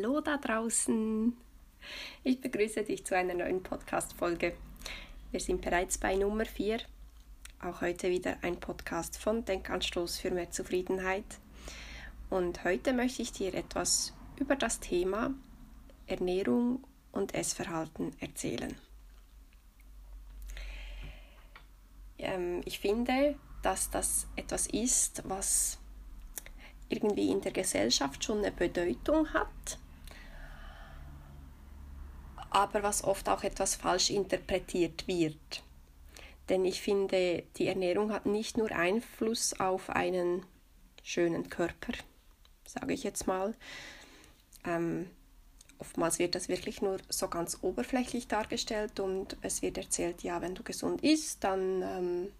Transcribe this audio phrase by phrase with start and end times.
[0.00, 1.36] Hallo da draußen!
[2.22, 4.54] Ich begrüße dich zu einer neuen Podcast-Folge.
[5.32, 6.78] Wir sind bereits bei Nummer 4.
[7.64, 11.24] Auch heute wieder ein Podcast von Denkanstoß für mehr Zufriedenheit.
[12.30, 15.34] Und heute möchte ich dir etwas über das Thema
[16.06, 18.76] Ernährung und Essverhalten erzählen.
[22.18, 25.80] Ähm, ich finde, dass das etwas ist, was
[26.88, 29.80] irgendwie in der Gesellschaft schon eine Bedeutung hat,
[32.50, 35.62] aber was oft auch etwas falsch interpretiert wird.
[36.48, 40.46] Denn ich finde, die Ernährung hat nicht nur Einfluss auf einen
[41.02, 41.92] schönen Körper,
[42.66, 43.54] sage ich jetzt mal.
[44.64, 45.10] Ähm,
[45.78, 50.54] oftmals wird das wirklich nur so ganz oberflächlich dargestellt und es wird erzählt, ja, wenn
[50.54, 52.32] du gesund isst, dann ähm,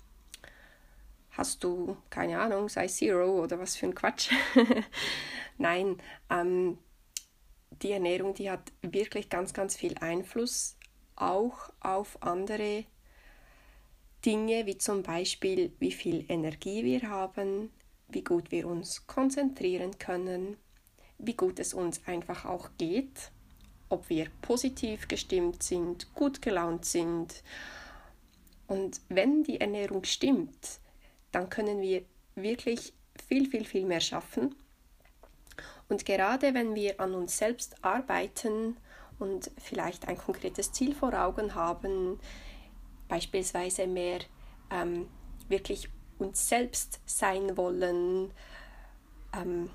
[1.33, 4.31] hast du, keine Ahnung, sei Zero oder was für ein Quatsch.
[5.59, 6.79] Nein, ähm,
[7.83, 10.77] die Ernährung, die hat wirklich ganz, ganz viel Einfluss
[11.17, 12.85] auch auf andere
[14.25, 17.70] Dinge, wie zum Beispiel, wie viel Energie wir haben,
[18.09, 20.57] wie gut wir uns konzentrieren können,
[21.19, 23.31] wie gut es uns einfach auch geht,
[23.89, 27.42] ob wir positiv gestimmt sind, gut gelaunt sind.
[28.67, 30.81] Und wenn die Ernährung stimmt,
[31.33, 32.05] dann können wir
[32.35, 32.92] wirklich
[33.29, 34.55] viel, viel, viel mehr schaffen.
[35.89, 38.77] Und gerade wenn wir an uns selbst arbeiten
[39.19, 42.20] und vielleicht ein konkretes Ziel vor Augen haben,
[43.08, 44.20] beispielsweise mehr
[44.70, 45.08] ähm,
[45.48, 48.33] wirklich uns selbst sein wollen,
[49.34, 49.70] ähm,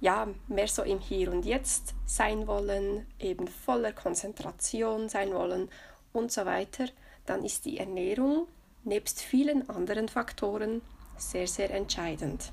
[0.00, 5.68] ja, mehr so im Hier und Jetzt sein wollen, eben voller Konzentration sein wollen
[6.12, 6.86] und so weiter,
[7.26, 8.46] dann ist die Ernährung
[8.84, 10.82] nebst vielen anderen Faktoren
[11.16, 12.52] sehr, sehr entscheidend.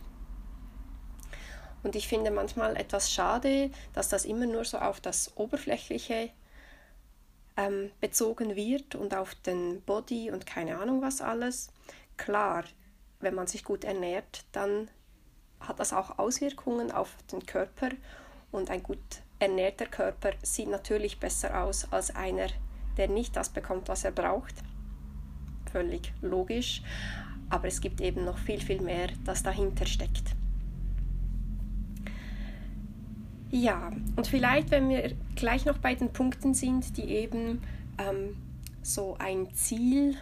[1.85, 6.31] Und ich finde manchmal etwas schade, dass das immer nur so auf das Oberflächliche
[7.57, 11.69] ähm, bezogen wird und auf den Body und keine Ahnung was alles.
[12.17, 12.63] Klar,
[13.19, 14.89] wenn man sich gut ernährt, dann
[15.59, 17.89] hat das auch Auswirkungen auf den Körper
[18.51, 22.47] und ein gut ernährter Körper sieht natürlich besser aus als einer,
[22.97, 24.55] der nicht das bekommt, was er braucht
[25.71, 26.81] völlig logisch,
[27.49, 30.35] aber es gibt eben noch viel, viel mehr, das dahinter steckt.
[33.55, 37.61] Ja, und vielleicht, wenn wir gleich noch bei den Punkten sind, die eben
[37.97, 38.35] ähm,
[38.81, 40.17] so ein Ziel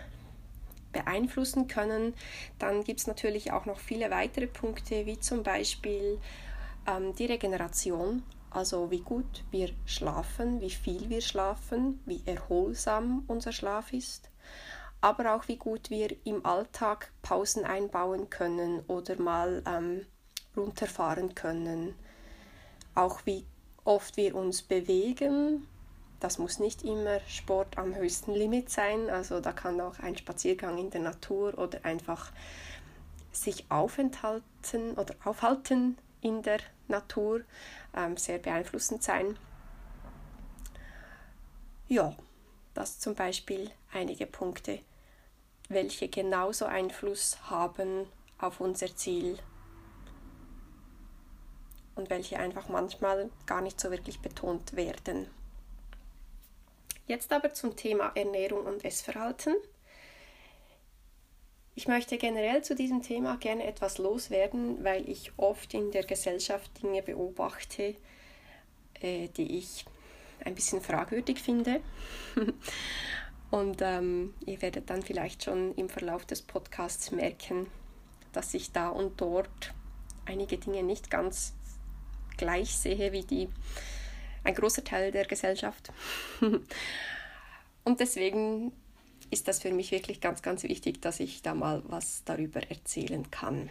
[0.91, 2.13] beeinflussen können,
[2.59, 6.19] dann gibt es natürlich auch noch viele weitere Punkte, wie zum Beispiel
[6.85, 13.51] ähm, die Regeneration, also wie gut wir schlafen, wie viel wir schlafen, wie erholsam unser
[13.51, 14.29] Schlaf ist
[15.01, 20.05] aber auch wie gut wir im Alltag Pausen einbauen können oder mal ähm,
[20.55, 21.93] runterfahren können.
[22.95, 23.45] Auch wie
[23.83, 25.67] oft wir uns bewegen.
[26.19, 29.09] Das muss nicht immer Sport am höchsten Limit sein.
[29.09, 32.31] Also da kann auch ein Spaziergang in der Natur oder einfach
[33.31, 37.41] sich aufenthalten oder aufhalten in der Natur
[37.95, 39.37] ähm, sehr beeinflussend sein.
[41.87, 42.15] Ja,
[42.73, 44.79] das zum Beispiel einige Punkte
[45.69, 49.37] welche genauso Einfluss haben auf unser Ziel
[51.95, 55.27] und welche einfach manchmal gar nicht so wirklich betont werden.
[57.07, 59.55] Jetzt aber zum Thema Ernährung und Essverhalten.
[61.75, 66.81] Ich möchte generell zu diesem Thema gerne etwas loswerden, weil ich oft in der Gesellschaft
[66.81, 67.95] Dinge beobachte,
[69.01, 69.85] äh, die ich
[70.45, 71.81] ein bisschen fragwürdig finde.
[73.51, 77.67] Und ähm, ihr werdet dann vielleicht schon im Verlauf des Podcasts merken,
[78.31, 79.75] dass ich da und dort
[80.25, 81.53] einige Dinge nicht ganz
[82.37, 83.49] gleich sehe wie die
[84.43, 85.91] ein großer Teil der Gesellschaft.
[87.83, 88.71] und deswegen
[89.31, 93.29] ist das für mich wirklich ganz, ganz wichtig, dass ich da mal was darüber erzählen
[93.31, 93.69] kann.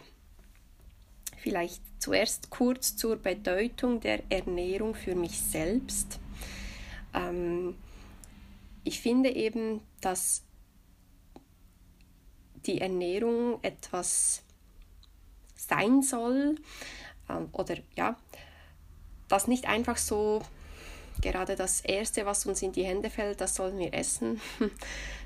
[1.37, 6.19] Vielleicht zuerst kurz zur Bedeutung der Ernährung für mich selbst.
[7.13, 7.75] Ähm,
[8.83, 10.43] ich finde eben, dass
[12.65, 14.43] die Ernährung etwas
[15.55, 16.55] sein soll
[17.29, 18.17] ähm, oder ja,
[19.27, 20.41] das nicht einfach so
[21.21, 24.41] gerade das Erste, was uns in die Hände fällt, das sollen wir essen,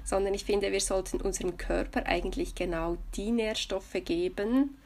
[0.04, 4.78] sondern ich finde, wir sollten unserem Körper eigentlich genau die Nährstoffe geben,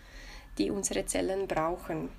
[0.57, 2.09] die unsere Zellen brauchen,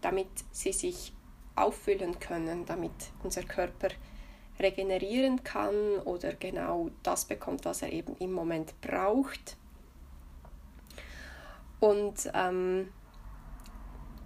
[0.00, 1.12] damit sie sich
[1.56, 2.92] auffüllen können, damit
[3.22, 3.88] unser Körper
[4.58, 5.74] regenerieren kann
[6.04, 9.56] oder genau das bekommt, was er eben im Moment braucht.
[11.80, 12.92] Und ähm,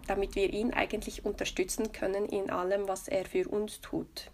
[0.06, 4.30] damit wir ihn eigentlich unterstützen können in allem, was er für uns tut.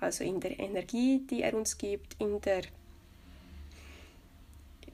[0.00, 2.62] Also in der Energie, die er uns gibt, in der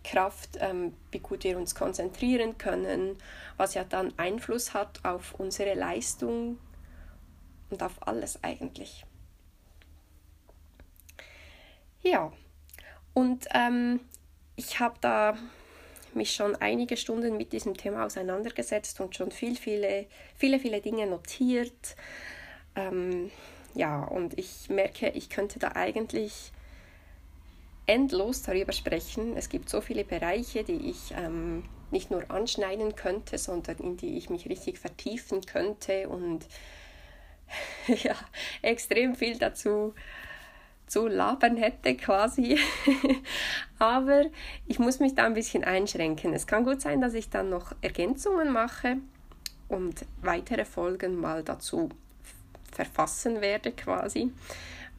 [0.02, 3.16] Kraft, ähm, wie gut wir uns konzentrieren können,
[3.56, 6.58] was ja dann Einfluss hat auf unsere Leistung
[7.70, 9.04] und auf alles eigentlich.
[12.02, 12.32] Ja,
[13.14, 14.00] und ähm,
[14.54, 15.36] ich habe da
[16.16, 21.06] mich schon einige Stunden mit diesem Thema auseinandergesetzt und schon viel, viele, viele, viele Dinge
[21.06, 21.96] notiert.
[22.74, 23.30] Ähm,
[23.74, 26.52] ja, und ich merke, ich könnte da eigentlich
[27.86, 29.36] endlos darüber sprechen.
[29.36, 34.16] Es gibt so viele Bereiche, die ich ähm, nicht nur anschneiden könnte, sondern in die
[34.16, 36.46] ich mich richtig vertiefen könnte und
[37.86, 38.16] ja,
[38.62, 39.94] extrem viel dazu
[40.86, 42.58] zu labern hätte quasi.
[43.78, 44.24] Aber
[44.66, 46.32] ich muss mich da ein bisschen einschränken.
[46.32, 48.98] Es kann gut sein, dass ich dann noch Ergänzungen mache
[49.68, 51.90] und weitere Folgen mal dazu
[52.72, 54.32] verfassen werde quasi.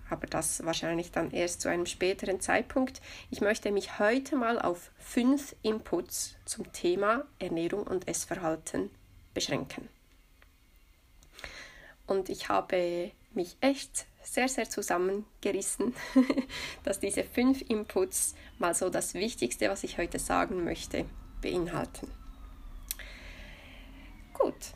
[0.09, 3.01] Aber das wahrscheinlich dann erst zu einem späteren Zeitpunkt.
[3.29, 8.89] Ich möchte mich heute mal auf fünf Inputs zum Thema Ernährung und Essverhalten
[9.33, 9.89] beschränken.
[12.05, 15.93] Und ich habe mich echt sehr, sehr zusammengerissen,
[16.83, 21.05] dass diese fünf Inputs mal so das Wichtigste, was ich heute sagen möchte,
[21.41, 22.11] beinhalten.
[24.33, 24.73] Gut,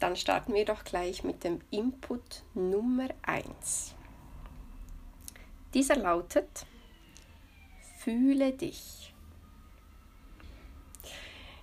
[0.00, 3.94] dann starten wir doch gleich mit dem Input Nummer 1.
[5.74, 6.66] Dieser lautet,
[7.98, 9.14] fühle dich.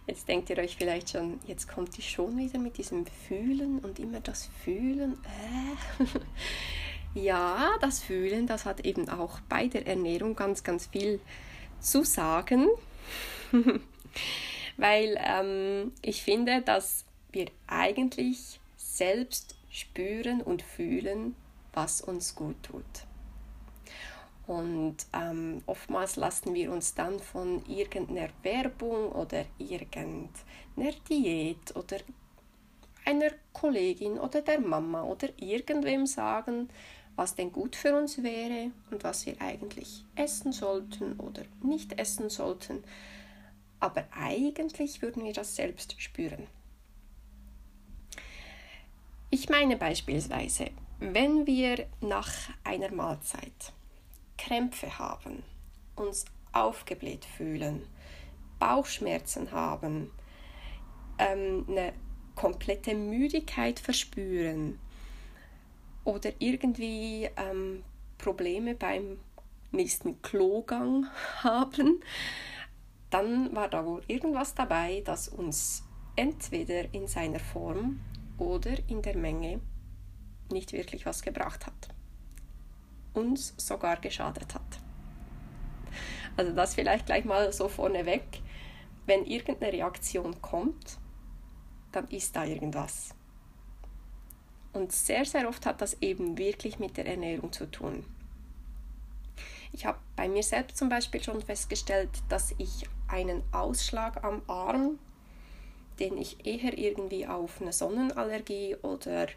[0.08, 4.00] Jetzt denkt ihr euch vielleicht schon, jetzt kommt die schon wieder mit diesem Fühlen und
[4.00, 5.20] immer das Fühlen.
[5.24, 6.06] Äh.
[7.16, 11.20] Ja, das Fühlen, das hat eben auch bei der Ernährung ganz, ganz viel
[11.80, 12.68] zu sagen,
[14.78, 21.36] weil ähm, ich finde, dass wir eigentlich selbst spüren und fühlen,
[21.74, 22.84] was uns gut tut.
[24.46, 31.98] Und ähm, oftmals lassen wir uns dann von irgendeiner Werbung oder irgendeiner Diät oder
[33.06, 36.70] einer Kollegin oder der Mama oder irgendwem sagen,
[37.20, 42.30] was denn gut für uns wäre und was wir eigentlich essen sollten oder nicht essen
[42.30, 42.82] sollten.
[43.82, 46.48] Aber eigentlich würden wir das selbst spüren.
[49.32, 52.32] Ich meine beispielsweise, wenn wir nach
[52.64, 53.74] einer Mahlzeit
[54.38, 55.44] Krämpfe haben,
[55.98, 56.24] uns
[56.54, 57.86] aufgebläht fühlen,
[58.60, 60.10] Bauchschmerzen haben,
[61.18, 61.92] ähm, eine
[62.36, 64.80] komplette Müdigkeit verspüren,
[66.04, 67.84] oder irgendwie ähm,
[68.18, 69.18] Probleme beim
[69.72, 71.08] nächsten Klogang
[71.44, 72.02] haben,
[73.10, 75.84] dann war da wohl irgendwas dabei, das uns
[76.16, 78.02] entweder in seiner Form
[78.38, 79.62] oder in der Menge
[80.52, 81.90] nicht wirklich was gebracht hat.
[83.14, 84.80] Uns sogar geschadet hat.
[86.38, 88.42] Also das vielleicht gleich mal so vorneweg.
[89.06, 91.00] Wenn irgendeine Reaktion kommt,
[91.92, 93.16] dann ist da irgendwas.
[94.74, 98.06] Und sehr, sehr oft hat das eben wirklich mit der Ernährung zu tun.
[99.72, 105.00] Ich habe bei mir selbst zum Beispiel schon festgestellt, dass ich einen Ausschlag am Arm,
[106.00, 109.28] den ich eher irgendwie auf eine Sonnenallergie oder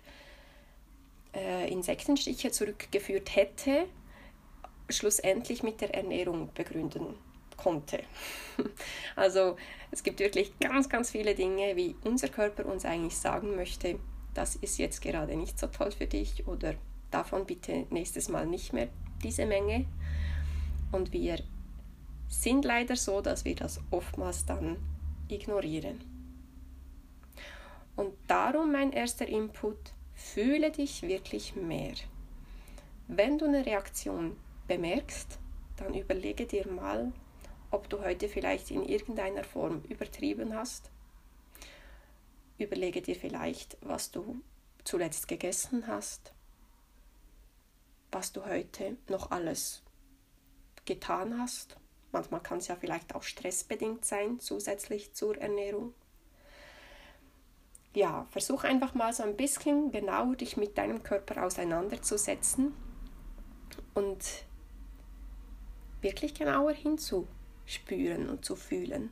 [1.35, 3.87] äh, Insektenstiche zurückgeführt hätte,
[4.89, 7.15] schlussendlich mit der Ernährung begründen
[7.57, 8.03] konnte.
[9.17, 9.57] Also
[9.91, 13.99] es gibt wirklich ganz, ganz viele Dinge, wie unser Körper uns eigentlich sagen möchte,
[14.35, 16.75] das ist jetzt gerade nicht so toll für dich oder
[17.11, 18.89] davon bitte nächstes Mal nicht mehr
[19.23, 19.87] diese Menge.
[20.91, 21.39] Und wir
[22.29, 24.77] sind leider so, dass wir das oftmals dann
[25.29, 26.01] ignorieren.
[27.95, 29.77] Und darum mein erster Input,
[30.15, 31.95] fühle dich wirklich mehr.
[33.09, 34.37] Wenn du eine Reaktion
[34.67, 35.39] bemerkst,
[35.77, 37.13] dann überlege dir mal,
[37.71, 40.91] ob du heute vielleicht in irgendeiner Form übertrieben hast
[42.63, 44.41] Überlege dir vielleicht, was du
[44.85, 46.33] zuletzt gegessen hast,
[48.11, 49.83] was du heute noch alles
[50.85, 51.77] getan hast.
[52.13, 55.95] Manchmal kann es ja vielleicht auch stressbedingt sein, zusätzlich zur Ernährung.
[57.95, 62.75] Ja, versuch einfach mal so ein bisschen genau dich mit deinem Körper auseinanderzusetzen
[63.95, 64.45] und
[66.01, 69.11] wirklich genauer hinzuspüren und zu fühlen.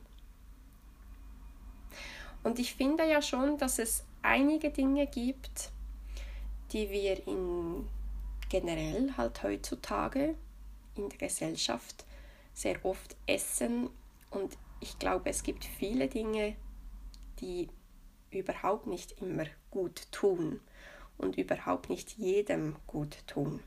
[2.43, 5.71] Und ich finde ja schon, dass es einige Dinge gibt,
[6.71, 7.87] die wir in
[8.49, 10.35] generell halt heutzutage
[10.95, 12.05] in der Gesellschaft
[12.53, 13.89] sehr oft essen.
[14.29, 16.55] Und ich glaube, es gibt viele Dinge,
[17.39, 17.69] die
[18.31, 20.59] überhaupt nicht immer gut tun
[21.17, 23.61] und überhaupt nicht jedem gut tun.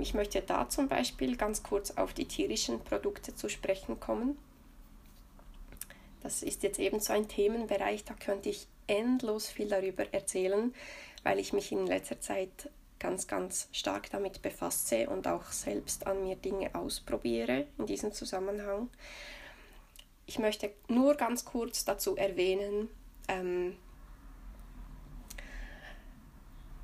[0.00, 4.38] Ich möchte da zum Beispiel ganz kurz auf die tierischen Produkte zu sprechen kommen.
[6.22, 10.74] Das ist jetzt eben so ein Themenbereich, da könnte ich endlos viel darüber erzählen,
[11.22, 16.24] weil ich mich in letzter Zeit ganz, ganz stark damit befasse und auch selbst an
[16.24, 18.88] mir Dinge ausprobiere in diesem Zusammenhang.
[20.26, 22.88] Ich möchte nur ganz kurz dazu erwähnen,
[23.28, 23.76] ähm,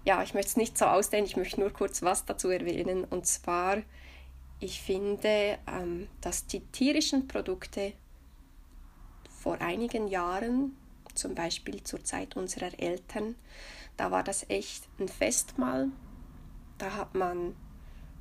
[0.05, 3.05] ja, ich möchte es nicht so ausdehnen, ich möchte nur kurz was dazu erwähnen.
[3.05, 3.79] Und zwar,
[4.59, 7.93] ich finde, ähm, dass die tierischen Produkte
[9.41, 10.77] vor einigen Jahren,
[11.15, 13.37] zum Beispiel zur Zeit unserer Eltern,
[13.97, 15.89] da war das echt ein Festmahl.
[16.79, 17.55] Da hat man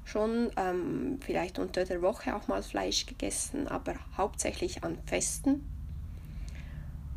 [0.04, 5.68] schon ähm, vielleicht unter der Woche auch mal Fleisch gegessen, aber hauptsächlich an Festen.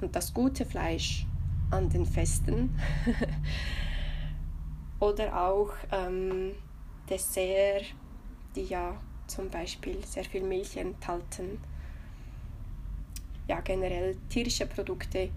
[0.01, 1.27] Und das gute Fleisch
[1.71, 2.79] an den Festen.
[5.05, 6.55] Oder auch ähm,
[7.11, 7.85] Dessert,
[8.57, 11.61] die ja zum Beispiel sehr viel Milch enthalten.
[13.47, 15.29] Ja, generell tierische Produkte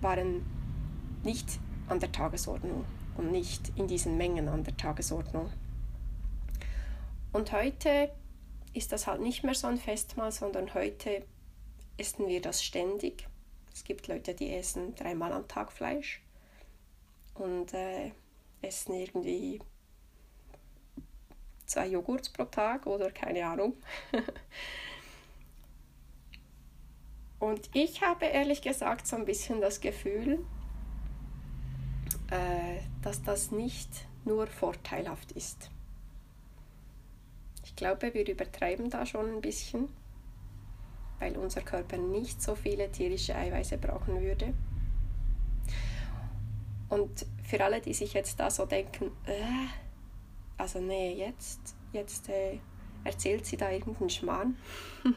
[0.00, 0.46] waren
[1.24, 1.58] nicht
[1.88, 2.84] an der Tagesordnung
[3.16, 5.50] und nicht in diesen Mengen an der Tagesordnung.
[7.32, 8.12] Und heute
[8.74, 11.24] ist das halt nicht mehr so ein Festmahl, sondern heute
[11.96, 13.26] essen wir das ständig.
[13.72, 16.22] Es gibt Leute, die essen dreimal am Tag Fleisch
[17.34, 18.12] und äh,
[18.66, 19.60] essen irgendwie
[21.66, 23.74] zwei Joghurts pro Tag oder keine Ahnung.
[27.38, 30.44] und ich habe ehrlich gesagt so ein bisschen das Gefühl,
[32.30, 35.70] äh, dass das nicht nur vorteilhaft ist.
[37.64, 39.88] Ich glaube, wir übertreiben da schon ein bisschen,
[41.18, 44.54] weil unser Körper nicht so viele tierische Eiweiße brauchen würde.
[46.88, 49.68] Und für alle, die sich jetzt da so denken, äh,
[50.56, 52.58] also nee, jetzt, jetzt äh,
[53.04, 54.56] erzählt sie da irgendeinen Schmarrn.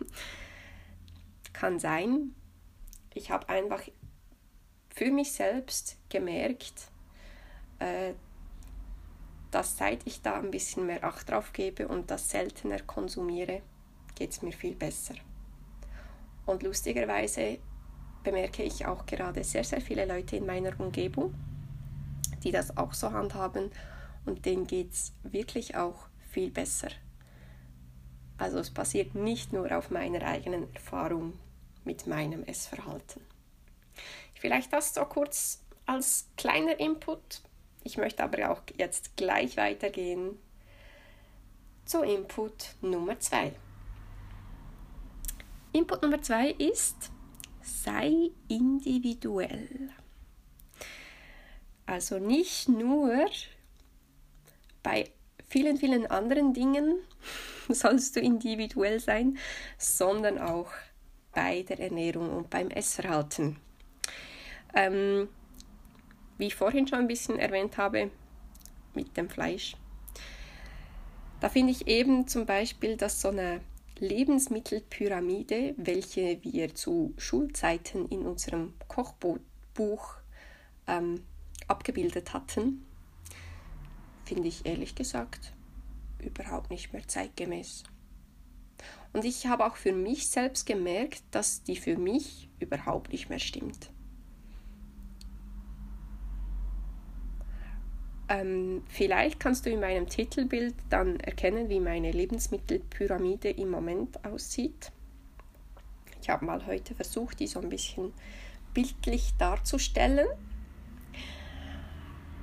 [1.53, 2.35] Kann sein.
[3.13, 3.81] Ich habe einfach
[4.93, 6.91] für mich selbst gemerkt,
[7.79, 8.13] äh,
[9.51, 13.61] dass seit ich da ein bisschen mehr Acht drauf gebe und das seltener konsumiere,
[14.15, 15.15] geht es mir viel besser.
[16.45, 17.59] Und lustigerweise
[18.23, 21.33] bemerke ich auch gerade sehr, sehr viele Leute in meiner Umgebung,
[22.43, 23.71] die das auch so handhaben
[24.25, 26.89] und denen geht es wirklich auch viel besser.
[28.37, 31.33] Also es basiert nicht nur auf meiner eigenen Erfahrung
[31.83, 33.21] mit meinem Essverhalten.
[34.35, 37.41] Vielleicht das so kurz als kleiner Input
[37.87, 40.37] ich möchte aber auch jetzt gleich weitergehen
[41.85, 43.53] zu Input Nummer 2.
[45.71, 47.11] Input Nummer 2 ist,
[47.61, 49.89] sei individuell.
[51.87, 53.25] Also nicht nur
[54.83, 55.09] bei
[55.47, 56.97] vielen, vielen anderen Dingen
[57.69, 59.37] sollst du individuell sein,
[59.77, 60.69] sondern auch
[61.33, 63.57] bei der Ernährung und beim Essverhalten.
[64.75, 65.29] Ähm,
[66.37, 68.11] wie ich vorhin schon ein bisschen erwähnt habe,
[68.93, 69.75] mit dem Fleisch.
[71.39, 73.61] Da finde ich eben zum Beispiel, dass so eine
[73.99, 80.15] Lebensmittelpyramide, welche wir zu Schulzeiten in unserem Kochbuch
[80.87, 81.23] ähm,
[81.67, 82.85] abgebildet hatten,
[84.25, 85.53] finde ich ehrlich gesagt
[86.19, 87.83] überhaupt nicht mehr zeitgemäß.
[89.13, 93.39] Und ich habe auch für mich selbst gemerkt, dass die für mich überhaupt nicht mehr
[93.39, 93.89] stimmt.
[98.29, 104.91] Ähm, vielleicht kannst du in meinem Titelbild dann erkennen, wie meine Lebensmittelpyramide im Moment aussieht.
[106.21, 108.13] Ich habe mal heute versucht, die so ein bisschen
[108.73, 110.27] bildlich darzustellen.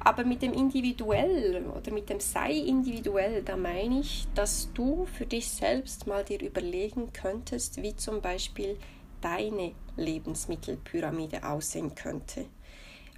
[0.05, 5.25] Aber mit dem individuell oder mit dem sei individuell, da meine ich, dass du für
[5.25, 8.79] dich selbst mal dir überlegen könntest, wie zum Beispiel
[9.23, 12.45] deine Lebensmittelpyramide aussehen könnte.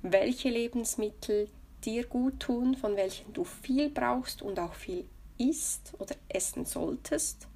[0.03, 1.49] Welche Lebensmittel
[1.85, 5.07] dir gut tun, von welchen du viel brauchst und auch viel
[5.39, 7.49] isst oder essen solltest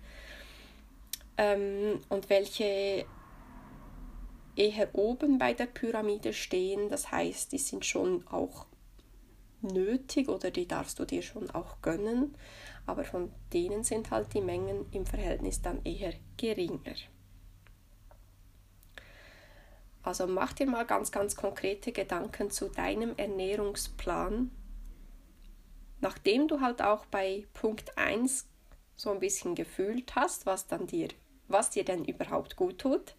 [1.37, 3.07] ähm, und welche
[4.57, 8.67] eher oben bei der Pyramide stehen, das heißt, die sind schon auch
[9.63, 12.37] nötig oder die darfst du dir schon auch gönnen,
[12.87, 16.95] aber von denen sind halt die Mengen im Verhältnis dann eher geringer.
[20.03, 24.51] Also mach dir mal ganz, ganz konkrete Gedanken zu deinem Ernährungsplan,
[26.01, 28.49] nachdem du halt auch bei Punkt 1
[28.97, 31.09] so ein bisschen gefühlt hast, was dann dir
[31.51, 33.15] was dir denn überhaupt gut tut,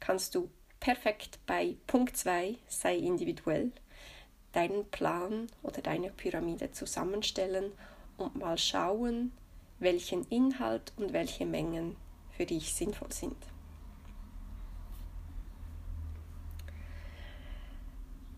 [0.00, 0.50] kannst du
[0.80, 3.72] perfekt bei Punkt 2, sei individuell,
[4.56, 7.72] deinen Plan oder deine Pyramide zusammenstellen
[8.16, 9.32] und mal schauen,
[9.78, 11.96] welchen Inhalt und welche Mengen
[12.30, 13.36] für dich sinnvoll sind.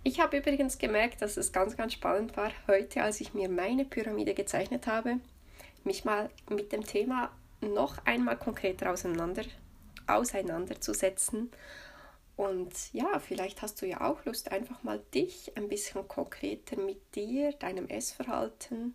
[0.03, 3.85] Ich habe übrigens gemerkt, dass es ganz, ganz spannend war, heute, als ich mir meine
[3.85, 5.21] Pyramide gezeichnet habe,
[5.85, 9.45] mich mal mit dem Thema noch einmal konkreter auseinander,
[10.07, 11.51] auseinanderzusetzen.
[12.39, 17.17] Und ja, vielleicht hast du ja auch Lust, einfach mal dich ein bisschen konkreter mit
[17.17, 18.95] dir, deinem Essverhalten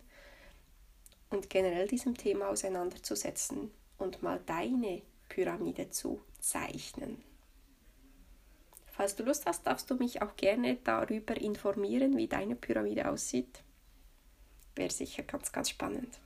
[1.28, 7.22] und generell diesem Thema auseinanderzusetzen und mal deine Pyramide zu zeichnen.
[8.86, 13.62] Falls du Lust hast, darfst du mich auch gerne darüber informieren, wie deine Pyramide aussieht.
[14.74, 16.18] Wäre sicher ganz, ganz spannend.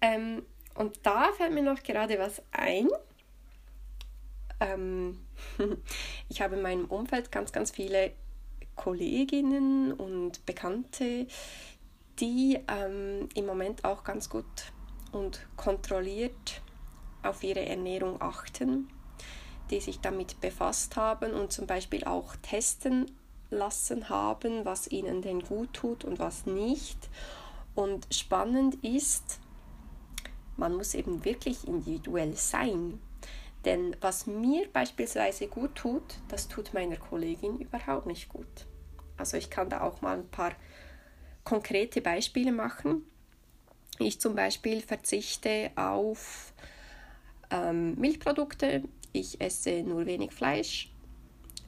[0.00, 2.88] Ähm, und da fällt mir noch gerade was ein.
[4.60, 5.20] Ähm,
[6.28, 8.12] ich habe in meinem Umfeld ganz, ganz viele
[8.76, 11.26] Kolleginnen und Bekannte,
[12.20, 14.44] die ähm, im Moment auch ganz gut
[15.12, 16.62] und kontrolliert
[17.22, 18.88] auf ihre Ernährung achten,
[19.70, 23.10] die sich damit befasst haben und zum Beispiel auch testen
[23.50, 27.08] lassen haben, was ihnen denn gut tut und was nicht.
[27.74, 29.40] Und spannend ist,
[30.56, 33.00] man muss eben wirklich individuell sein.
[33.64, 38.66] Denn was mir beispielsweise gut tut, das tut meiner Kollegin überhaupt nicht gut.
[39.16, 40.52] Also ich kann da auch mal ein paar
[41.44, 43.04] konkrete Beispiele machen.
[43.98, 46.52] Ich zum Beispiel verzichte auf
[47.50, 48.82] ähm, Milchprodukte,
[49.12, 50.92] ich esse nur wenig Fleisch,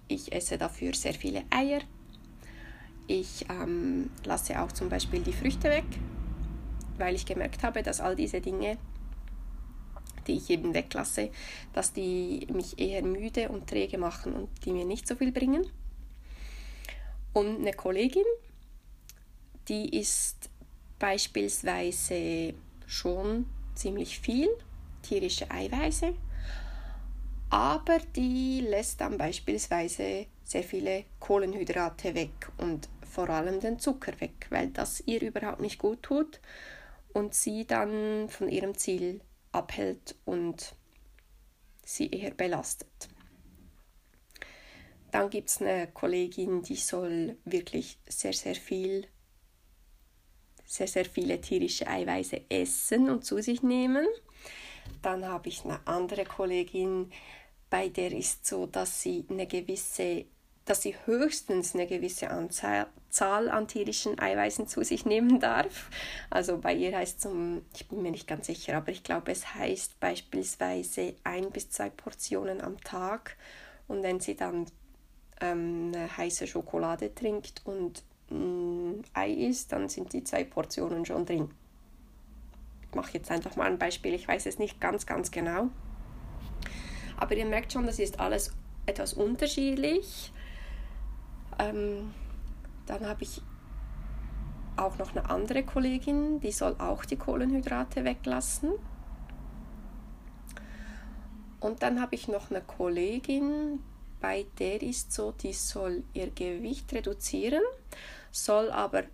[0.08, 1.80] ich esse dafür sehr viele Eier,
[3.06, 5.84] ich ähm, lasse auch zum Beispiel die Früchte weg,
[6.98, 8.78] weil ich gemerkt habe, dass all diese Dinge,
[10.26, 11.30] die ich eben weglasse,
[11.72, 15.66] dass die mich eher müde und träge machen und die mir nicht so viel bringen.
[17.32, 18.24] Und eine Kollegin,
[19.68, 20.50] die isst
[20.98, 22.54] beispielsweise
[22.86, 24.48] schon ziemlich viel
[25.02, 26.14] tierische Eiweiße,
[27.50, 34.46] aber die lässt dann beispielsweise sehr viele Kohlenhydrate weg und vor allem den Zucker weg,
[34.50, 36.40] weil das ihr überhaupt nicht gut tut
[37.16, 40.74] und sie dann von ihrem Ziel abhält und
[41.82, 43.08] sie eher belastet.
[45.12, 49.06] Dann gibt es eine Kollegin, die soll wirklich sehr, sehr viel,
[50.66, 54.06] sehr, sehr viele tierische Eiweiße essen und zu sich nehmen.
[55.00, 57.10] Dann habe ich eine andere Kollegin,
[57.70, 60.26] bei der ist so, dass sie eine gewisse,
[60.66, 65.88] dass sie höchstens eine gewisse Anzahl an tierischen Eiweißen zu sich nehmen darf.
[66.28, 67.32] Also bei ihr heißt es,
[67.74, 71.88] ich bin mir nicht ganz sicher, aber ich glaube, es heißt beispielsweise ein bis zwei
[71.88, 73.36] Portionen am Tag.
[73.88, 74.66] Und wenn sie dann
[75.40, 81.50] ähm, heiße Schokolade trinkt und ein Ei isst, dann sind die zwei Portionen schon drin
[82.96, 85.68] mache jetzt einfach mal ein Beispiel, ich weiß es nicht ganz, ganz genau.
[87.16, 88.52] Aber ihr merkt schon, das ist alles
[88.86, 90.32] etwas unterschiedlich.
[91.58, 92.12] Ähm,
[92.86, 93.42] dann habe ich
[94.76, 98.72] auch noch eine andere Kollegin, die soll auch die Kohlenhydrate weglassen.
[101.60, 103.80] Und dann habe ich noch eine Kollegin,
[104.20, 107.62] bei der ist so, die soll ihr Gewicht reduzieren,
[108.30, 109.04] soll aber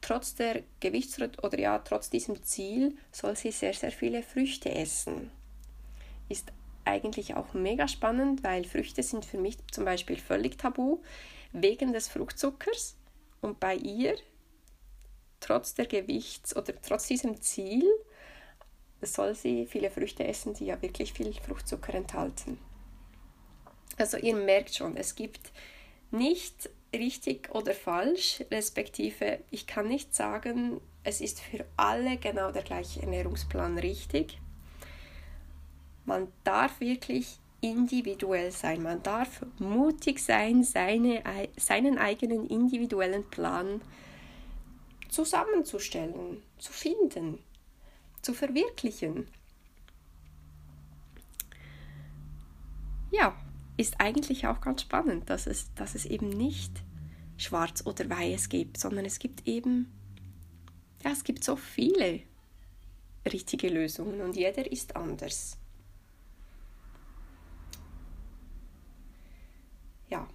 [0.00, 5.30] trotz der Gewichts- oder ja, trotz diesem Ziel soll sie sehr, sehr viele Früchte essen.
[6.28, 6.52] Ist
[6.84, 10.98] eigentlich auch mega spannend, weil Früchte sind für mich zum Beispiel völlig tabu
[11.52, 12.96] wegen des Fruchtzuckers
[13.40, 14.16] und bei ihr
[15.40, 17.84] trotz der Gewichts- oder trotz diesem Ziel
[19.00, 22.58] soll sie viele Früchte essen, die ja wirklich viel Fruchtzucker enthalten.
[23.96, 25.52] Also ihr merkt schon, es gibt
[26.10, 32.62] nicht richtig oder falsch, respektive ich kann nicht sagen, es ist für alle genau der
[32.62, 34.40] gleiche Ernährungsplan richtig.
[36.04, 41.22] Man darf wirklich individuell sein, man darf mutig sein, seine,
[41.56, 43.80] seinen eigenen individuellen Plan
[45.08, 47.38] zusammenzustellen, zu finden,
[48.22, 49.26] zu verwirklichen.
[53.10, 53.36] Ja,
[53.76, 56.72] ist eigentlich auch ganz spannend, dass es, dass es eben nicht
[57.36, 59.92] schwarz oder weiß gibt, sondern es gibt eben,
[61.04, 62.20] ja, es gibt so viele
[63.24, 65.57] richtige Lösungen und jeder ist anders.
[70.10, 70.26] Ja,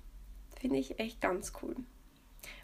[0.59, 1.75] finde ich echt ganz cool.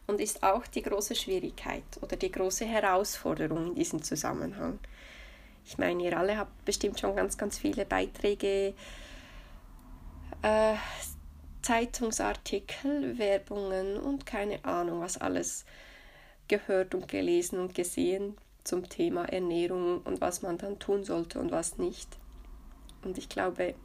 [0.08, 4.80] Und ist auch die große Schwierigkeit oder die große Herausforderung in diesem Zusammenhang.
[5.65, 8.74] Ich meine, ihr alle habt bestimmt schon ganz, ganz viele Beiträge,
[10.41, 10.76] äh,
[11.62, 15.65] Zeitungsartikel, Werbungen und keine Ahnung, was alles
[16.48, 21.52] gehört und gelesen und gesehen zum Thema Ernährung und was man dann tun sollte und
[21.52, 22.17] was nicht.
[23.04, 23.76] Und ich glaube,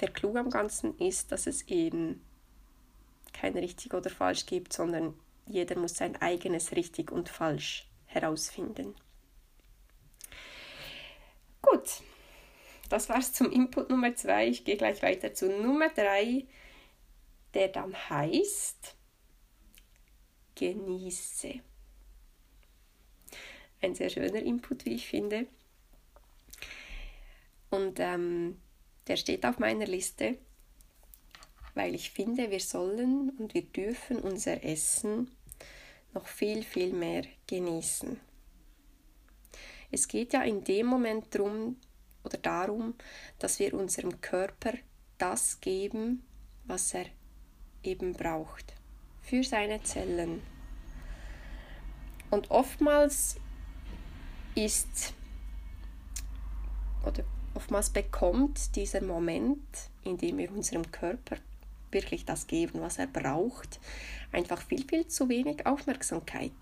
[0.00, 2.24] der Clou am Ganzen ist, dass es eben
[3.32, 5.14] kein richtig oder falsch gibt, sondern
[5.46, 8.94] jeder muss sein eigenes richtig und falsch herausfinden.
[11.62, 12.02] Gut,
[12.88, 14.48] das war's zum Input Nummer 2.
[14.48, 16.46] Ich gehe gleich weiter zu Nummer 3,
[17.54, 18.96] der dann heißt
[20.54, 21.60] Genieße.
[23.80, 25.46] Ein sehr schöner Input, wie ich finde.
[27.70, 28.60] Und ähm,
[29.06, 30.38] der steht auf meiner Liste,
[31.74, 35.30] weil ich finde, wir sollen und wir dürfen unser Essen
[36.12, 38.18] noch viel, viel mehr genießen.
[39.90, 41.76] Es geht ja in dem Moment darum
[42.22, 42.94] oder darum,
[43.38, 44.72] dass wir unserem Körper
[45.18, 46.24] das geben,
[46.64, 47.06] was er
[47.82, 48.74] eben braucht
[49.20, 50.42] für seine Zellen.
[52.30, 53.36] Und oftmals
[54.54, 55.14] ist
[57.04, 59.64] oder oftmals bekommt dieser Moment,
[60.04, 61.36] in dem wir unserem Körper
[61.90, 63.80] wirklich das geben, was er braucht,
[64.32, 66.52] einfach viel, viel zu wenig Aufmerksamkeit.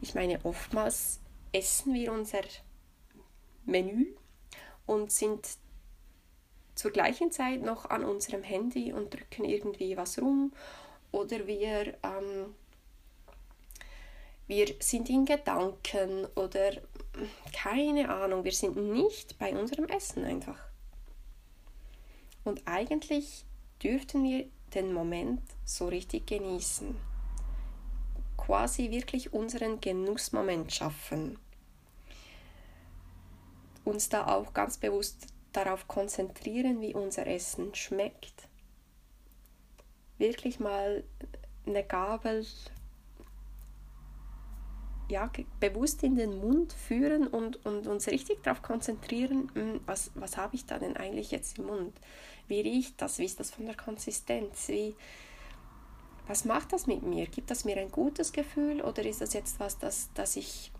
[0.00, 1.20] Ich meine, oftmals
[1.52, 2.42] essen wir unser
[3.64, 4.14] Menü
[4.86, 5.48] und sind
[6.74, 10.52] zur gleichen Zeit noch an unserem Handy und drücken irgendwie was rum
[11.12, 12.54] oder wir, ähm,
[14.46, 16.72] wir sind in Gedanken oder
[17.52, 20.58] keine Ahnung, wir sind nicht bei unserem Essen einfach.
[22.44, 23.44] Und eigentlich
[23.82, 26.96] dürften wir den Moment so richtig genießen.
[28.36, 31.38] Quasi wirklich unseren Genussmoment schaffen.
[33.84, 38.48] Uns da auch ganz bewusst darauf konzentrieren, wie unser Essen schmeckt.
[40.18, 41.04] Wirklich mal
[41.66, 42.44] eine Gabel
[45.08, 50.36] ja, bewusst in den Mund führen und, und uns richtig darauf konzentrieren, hm, was, was
[50.36, 51.92] habe ich da denn eigentlich jetzt im Mund?
[52.48, 53.18] Wie riecht das?
[53.18, 54.68] Wie ist das von der Konsistenz?
[54.68, 54.94] Wie,
[56.26, 57.26] was macht das mit mir?
[57.26, 60.72] Gibt das mir ein gutes Gefühl oder ist das jetzt was, das, das, ich,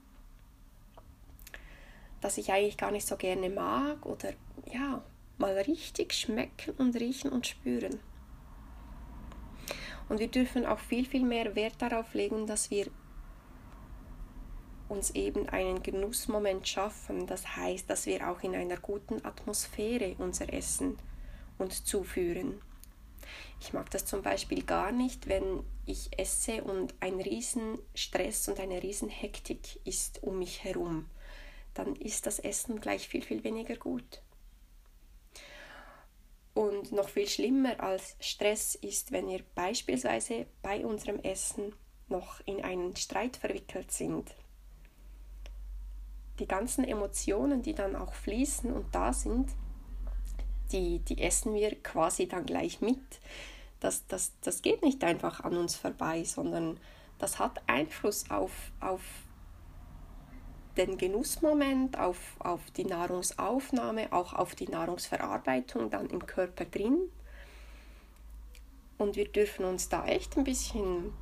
[2.21, 4.07] das ich eigentlich gar nicht so gerne mag?
[4.07, 4.33] Oder
[4.73, 5.03] ja,
[5.37, 8.01] mal richtig schmecken und riechen und spüren.
[10.09, 12.87] Und wir dürfen auch viel, viel mehr Wert darauf legen, dass wir
[14.89, 17.27] uns eben einen Genussmoment schaffen.
[17.27, 20.99] Das heißt, dass wir auch in einer guten Atmosphäre unser Essen
[21.59, 22.61] uns zuführen.
[23.61, 28.61] Ich mag das zum Beispiel gar nicht, wenn ich esse und ein riesen Stress und
[28.61, 31.07] eine riesen Hektik ist um mich herum.
[31.73, 34.23] Dann ist das Essen gleich viel, viel weniger gut.
[36.53, 41.75] Und noch viel schlimmer als Stress ist, wenn wir beispielsweise bei unserem Essen
[42.09, 44.35] noch in einen Streit verwickelt sind
[46.39, 49.51] die ganzen Emotionen, die dann auch fließen und da sind,
[50.73, 52.99] die, die essen wir quasi dann gleich mit.
[53.81, 56.81] Das, das, das geht nicht einfach an uns vorbei, sondern
[57.19, 59.03] das hat Einfluss auf, auf
[60.77, 66.99] den Genussmoment, auf, auf die Nahrungsaufnahme, auch auf die Nahrungsverarbeitung dann im Körper drin.
[68.99, 71.13] Und wir dürfen uns da echt ein bisschen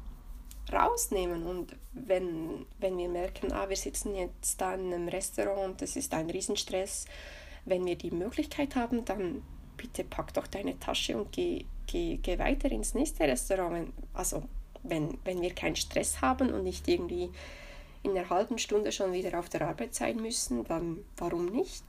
[0.71, 1.45] rausnehmen.
[1.45, 5.97] Und wenn, wenn wir merken, ah, wir sitzen jetzt da in einem Restaurant und es
[5.97, 7.07] ist ein Riesenstress,
[7.65, 9.43] wenn wir die Möglichkeit haben, dann
[9.77, 13.93] bitte pack doch deine Tasche und geh, geh, geh weiter ins nächste Restaurant.
[14.13, 14.43] Also
[14.83, 17.31] wenn, wenn wir keinen Stress haben und nicht irgendwie
[18.03, 21.85] in einer halben Stunde schon wieder auf der Arbeit sein müssen, dann warum nicht?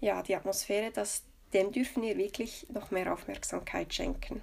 [0.00, 4.42] Ja, die Atmosphäre, das, dem dürfen wir wirklich noch mehr Aufmerksamkeit schenken.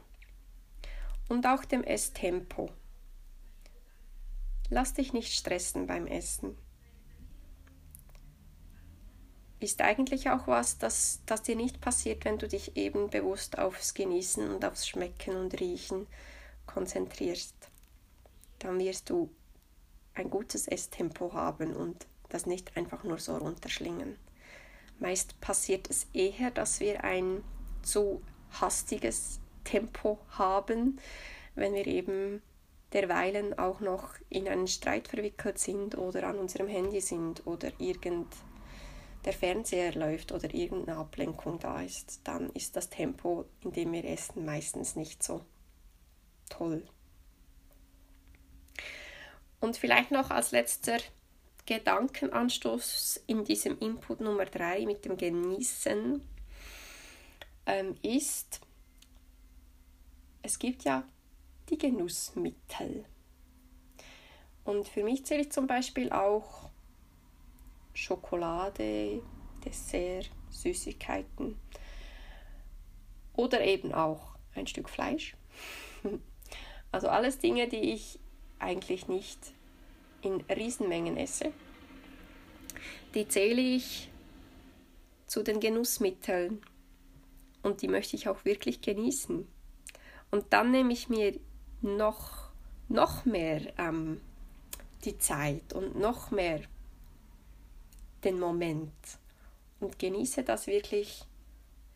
[1.30, 2.70] Und auch dem Esstempo.
[4.70, 6.58] Lass dich nicht stressen beim Essen.
[9.60, 13.94] Ist eigentlich auch was, das, das dir nicht passiert, wenn du dich eben bewusst aufs
[13.94, 16.08] Genießen und aufs Schmecken und Riechen
[16.66, 17.56] konzentrierst.
[18.60, 19.30] Dann wirst du
[20.16, 24.18] ein gutes Esstempo haben und das nicht einfach nur so runterschlingen.
[25.00, 27.44] Meist passiert es eher, dass wir ein
[27.82, 31.00] zu hastiges Tempo haben,
[31.56, 32.42] wenn wir eben
[32.94, 38.28] derweilen auch noch in einen Streit verwickelt sind oder an unserem Handy sind oder irgend
[39.26, 44.04] der Fernseher läuft oder irgendeine Ablenkung da ist, dann ist das Tempo, in dem wir
[44.06, 45.46] essen, meistens nicht so
[46.50, 46.84] toll.
[49.60, 50.98] Und vielleicht noch als letzter
[51.66, 56.22] Gedankenanstoß in diesem Input Nummer 3 mit dem Genießen
[57.66, 58.60] ähm, ist,
[60.42, 61.04] es gibt ja
[61.70, 63.06] die Genussmittel.
[64.66, 66.70] Und für mich zähle ich zum Beispiel auch
[67.94, 69.22] Schokolade,
[69.64, 71.58] Dessert, Süßigkeiten
[73.34, 75.36] oder eben auch ein Stück Fleisch.
[76.92, 78.20] Also alles Dinge, die ich
[78.60, 79.40] eigentlich nicht
[80.24, 81.52] in Riesenmengen esse.
[83.14, 84.10] Die zähle ich
[85.28, 86.62] zu den Genussmitteln
[87.62, 89.48] und die möchte ich auch wirklich genießen.
[90.32, 91.40] Und dann nehme ich mir
[91.82, 92.50] noch,
[92.90, 94.22] noch mehr ähm,
[95.06, 96.62] die Zeit und noch mehr
[98.24, 98.94] den Moment
[99.80, 101.26] und genieße das wirklich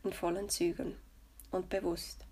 [0.04, 0.96] in vollen Zügen
[1.52, 2.26] und bewusst.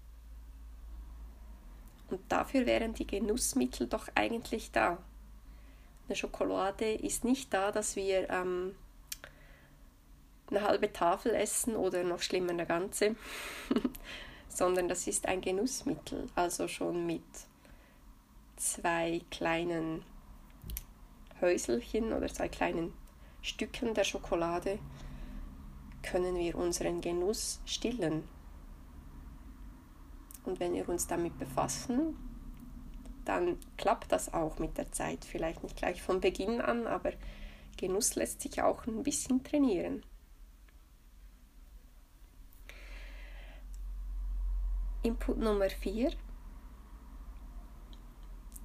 [2.10, 5.00] Und dafür wären die Genussmittel doch eigentlich da.
[6.08, 8.76] Eine Schokolade ist nicht da, dass wir ähm,
[10.50, 13.16] eine halbe Tafel essen oder noch schlimmer eine ganze,
[14.50, 17.24] sondern das ist ein Genussmittel, also schon mit
[18.56, 20.04] zwei kleinen
[21.42, 22.94] Häuselchen oder zwei kleinen
[23.42, 24.80] Stücken der Schokolade
[26.04, 28.24] können wir unseren Genuss stillen.
[30.46, 32.16] Und wenn wir uns damit befassen,
[33.26, 35.26] dann klappt das auch mit der Zeit.
[35.26, 37.12] Vielleicht nicht gleich von Beginn an, aber
[37.78, 40.04] Genuss lässt sich auch ein bisschen trainieren.
[45.04, 46.12] Input Nummer 4.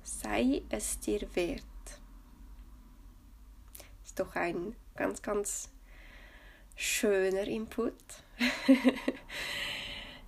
[0.03, 1.65] Sei es dir wert.
[4.05, 5.71] Ist doch ein ganz, ganz
[6.77, 7.95] schöner Input.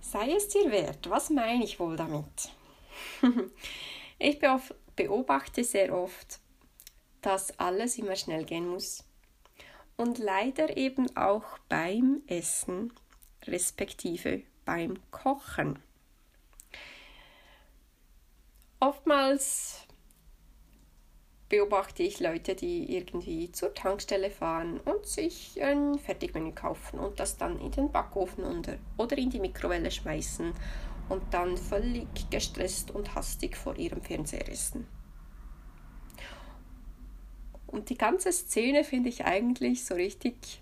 [0.01, 1.09] Sei es dir wert.
[1.09, 2.51] Was meine ich wohl damit?
[4.19, 4.39] ich
[4.95, 6.39] beobachte sehr oft,
[7.21, 9.03] dass alles immer schnell gehen muss.
[9.95, 12.91] Und leider eben auch beim Essen,
[13.45, 15.79] respektive beim Kochen.
[18.79, 19.87] Oftmals
[21.47, 27.37] beobachte ich Leute, die irgendwie zur Tankstelle fahren und sich ein Fertigmenü kaufen und das
[27.37, 28.43] dann in den Backofen
[28.97, 30.53] oder in die Mikrowelle schmeißen
[31.13, 34.87] und dann völlig gestresst und hastig vor ihrem Fernseher essen.
[37.67, 40.61] Und die ganze Szene finde ich eigentlich so richtig,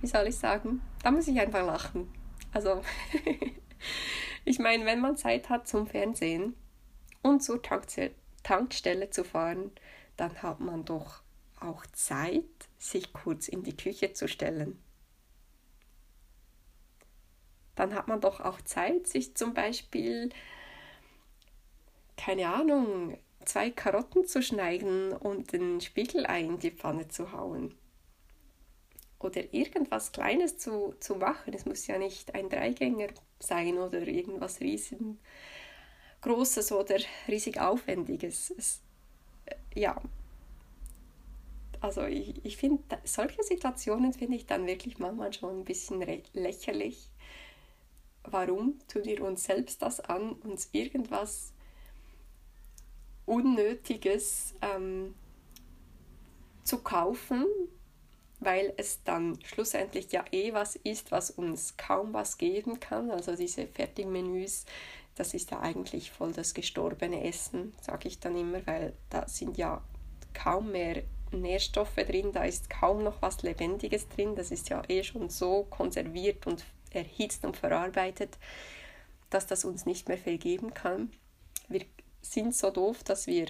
[0.00, 2.08] wie soll ich sagen, da muss ich einfach lachen.
[2.52, 2.80] Also
[4.48, 6.54] Ich meine, wenn man Zeit hat zum Fernsehen
[7.20, 9.72] und zur Tankstelle zu fahren,
[10.16, 11.22] dann hat man doch
[11.58, 12.44] auch Zeit,
[12.78, 14.78] sich kurz in die Küche zu stellen.
[17.76, 20.30] Dann hat man doch auch Zeit, sich zum Beispiel,
[22.16, 27.74] keine Ahnung, zwei Karotten zu schneiden und ein Spiegelei in die Pfanne zu hauen
[29.18, 31.54] oder irgendwas Kleines zu, zu machen.
[31.54, 33.08] Es muss ja nicht ein Dreigänger
[33.38, 35.20] sein oder irgendwas riesengroßes
[36.72, 36.96] oder
[37.28, 38.52] riesig aufwendiges.
[38.56, 38.82] Es,
[39.46, 40.00] äh, ja,
[41.80, 47.10] also ich, ich finde, solche Situationen finde ich dann wirklich manchmal schon ein bisschen lächerlich.
[48.30, 51.52] Warum tun wir uns selbst das an, uns irgendwas
[53.26, 55.14] Unnötiges ähm,
[56.62, 57.44] zu kaufen,
[58.40, 63.10] weil es dann schlussendlich ja eh was ist, was uns kaum was geben kann.
[63.10, 64.64] Also diese Fertigmenüs,
[65.14, 69.56] das ist ja eigentlich voll das gestorbene Essen, sage ich dann immer, weil da sind
[69.56, 69.82] ja
[70.34, 75.02] kaum mehr Nährstoffe drin, da ist kaum noch was Lebendiges drin, das ist ja eh
[75.02, 76.64] schon so konserviert und
[76.96, 78.38] erhitzt und verarbeitet,
[79.30, 81.12] dass das uns nicht mehr viel geben kann.
[81.68, 81.84] Wir
[82.22, 83.46] sind so doof, dass wir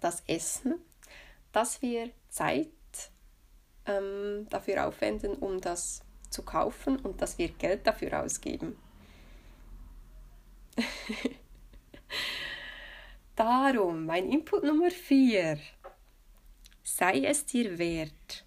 [0.00, 0.74] das essen,
[1.52, 2.68] dass wir Zeit
[3.86, 8.76] ähm, dafür aufwenden, um das zu kaufen und dass wir Geld dafür ausgeben.
[13.36, 15.58] Darum, mein Input Nummer 4.
[16.82, 18.44] Sei es dir wert,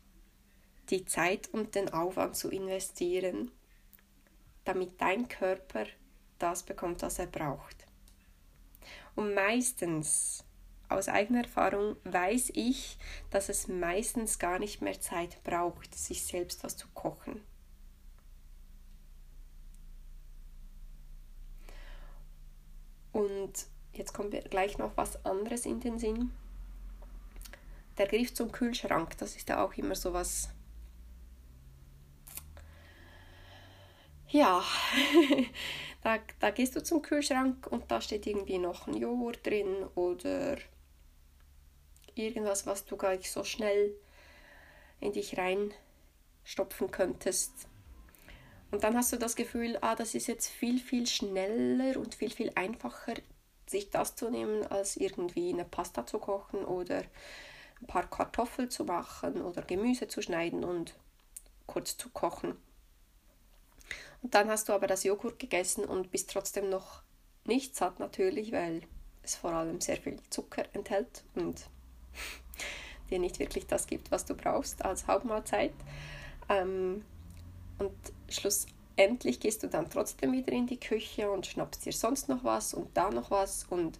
[0.90, 3.52] die Zeit und den Aufwand zu investieren,
[4.67, 5.86] damit dein Körper
[6.39, 7.86] das bekommt, was er braucht.
[9.15, 10.43] Und meistens
[10.89, 12.97] aus eigener Erfahrung weiß ich,
[13.30, 17.41] dass es meistens gar nicht mehr Zeit braucht, sich selbst was zu kochen.
[23.12, 26.32] Und jetzt kommt gleich noch was anderes in den Sinn.
[27.97, 30.49] Der Griff zum Kühlschrank, das ist ja auch immer so was.
[34.30, 34.63] Ja,
[36.04, 40.58] Da, da gehst du zum Kühlschrank und da steht irgendwie noch ein Joghurt drin oder
[42.16, 43.94] irgendwas, was du gar nicht so schnell
[45.02, 47.68] in dich reinstopfen könntest.
[48.72, 52.32] Und dann hast du das Gefühl, ah, das ist jetzt viel, viel schneller und viel,
[52.32, 53.16] viel einfacher,
[53.66, 57.04] sich das zu nehmen, als irgendwie eine Pasta zu kochen oder
[57.82, 60.96] ein paar Kartoffeln zu machen oder Gemüse zu schneiden und
[61.66, 62.56] kurz zu kochen.
[64.21, 67.03] Und dann hast du aber das Joghurt gegessen und bist trotzdem noch
[67.45, 68.82] nicht satt natürlich, weil
[69.23, 71.69] es vor allem sehr viel Zucker enthält und
[73.10, 75.73] dir nicht wirklich das gibt, was du brauchst als Hauptmahlzeit.
[76.49, 77.03] Ähm,
[77.77, 77.93] und
[78.30, 82.73] schlussendlich gehst du dann trotzdem wieder in die Küche und schnappst dir sonst noch was
[82.73, 83.65] und da noch was.
[83.69, 83.99] Und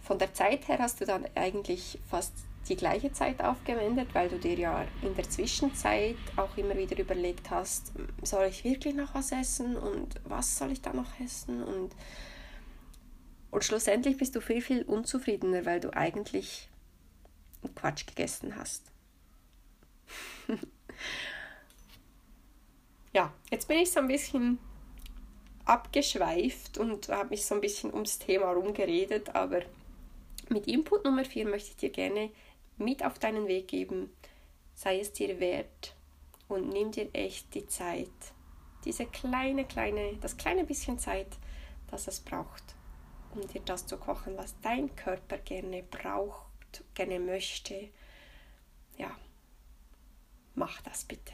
[0.00, 2.32] von der Zeit her hast du dann eigentlich fast
[2.68, 7.50] die gleiche Zeit aufgewendet, weil du dir ja in der Zwischenzeit auch immer wieder überlegt
[7.50, 11.92] hast, soll ich wirklich noch was essen und was soll ich da noch essen und
[13.52, 16.70] und schlussendlich bist du viel, viel unzufriedener, weil du eigentlich
[17.74, 18.82] Quatsch gegessen hast.
[23.12, 24.58] ja, jetzt bin ich so ein bisschen
[25.66, 29.60] abgeschweift und habe mich so ein bisschen ums Thema rumgeredet, aber
[30.48, 32.30] mit Input Nummer 4 möchte ich dir gerne
[32.78, 34.10] mit auf deinen Weg geben.
[34.74, 35.94] Sei es dir wert
[36.48, 38.10] und nimm dir echt die Zeit.
[38.84, 41.38] Diese kleine, kleine, das kleine bisschen Zeit,
[41.90, 42.74] das es braucht,
[43.34, 47.90] um dir das zu kochen, was dein Körper gerne braucht, gerne möchte.
[48.96, 49.16] Ja,
[50.54, 51.32] mach das bitte.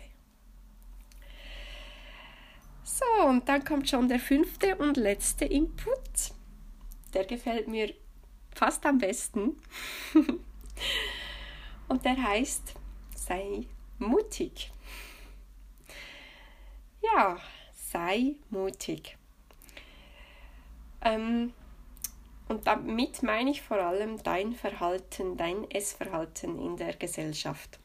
[2.84, 6.32] So, und dann kommt schon der fünfte und letzte Input.
[7.14, 7.94] Der gefällt mir
[8.54, 9.56] fast am besten.
[11.88, 12.74] und der heißt,
[13.14, 13.66] sei
[13.98, 14.70] mutig.
[17.02, 17.38] Ja,
[17.72, 19.16] sei mutig.
[21.00, 21.52] Ähm,
[22.48, 27.78] und damit meine ich vor allem dein Verhalten, dein Essverhalten in der Gesellschaft.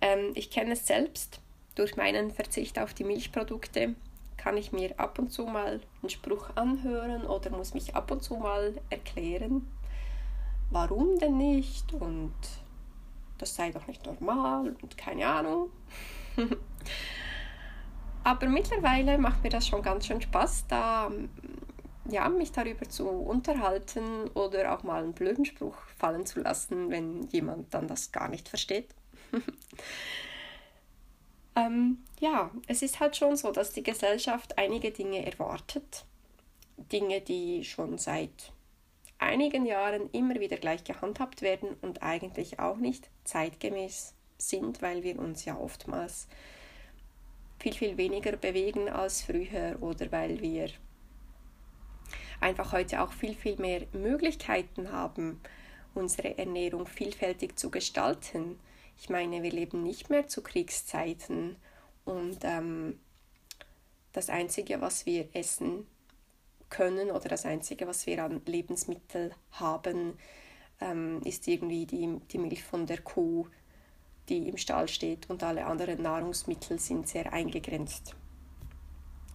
[0.00, 1.40] Ähm, ich kenne es selbst.
[1.74, 3.94] Durch meinen Verzicht auf die Milchprodukte
[4.36, 8.22] kann ich mir ab und zu mal einen Spruch anhören oder muss mich ab und
[8.22, 9.66] zu mal erklären,
[10.70, 12.34] warum denn nicht und
[13.38, 15.70] das sei doch nicht normal und keine Ahnung.
[18.24, 21.10] Aber mittlerweile macht mir das schon ganz schön Spaß, da
[22.10, 27.24] ja, mich darüber zu unterhalten oder auch mal einen blöden Spruch fallen zu lassen, wenn
[27.28, 28.94] jemand dann das gar nicht versteht.
[31.56, 36.06] ähm, ja, es ist halt schon so, dass die Gesellschaft einige Dinge erwartet.
[36.76, 38.52] Dinge, die schon seit
[39.18, 45.18] einigen Jahren immer wieder gleich gehandhabt werden und eigentlich auch nicht zeitgemäß sind, weil wir
[45.18, 46.28] uns ja oftmals
[47.58, 50.68] viel, viel weniger bewegen als früher oder weil wir
[52.40, 55.40] einfach heute auch viel, viel mehr Möglichkeiten haben,
[55.94, 58.60] unsere Ernährung vielfältig zu gestalten.
[58.96, 61.56] Ich meine, wir leben nicht mehr zu Kriegszeiten
[62.04, 63.00] und ähm,
[64.12, 65.86] das Einzige, was wir essen
[66.70, 70.18] können oder das Einzige, was wir an Lebensmitteln haben,
[70.80, 73.46] ähm, ist irgendwie die, die Milch von der Kuh,
[74.28, 78.14] die im Stall steht und alle anderen Nahrungsmittel sind sehr eingegrenzt.